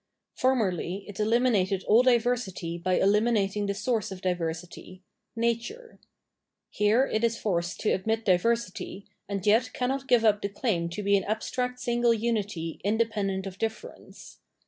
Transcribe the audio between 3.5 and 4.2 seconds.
the source